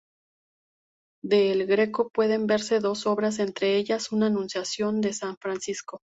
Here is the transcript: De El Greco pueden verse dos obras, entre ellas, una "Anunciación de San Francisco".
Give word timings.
De 1.23 1.51
El 1.51 1.67
Greco 1.67 2.09
pueden 2.09 2.47
verse 2.47 2.79
dos 2.79 3.05
obras, 3.05 3.37
entre 3.37 3.75
ellas, 3.77 4.11
una 4.11 4.25
"Anunciación 4.25 4.99
de 4.99 5.13
San 5.13 5.37
Francisco". 5.37 6.01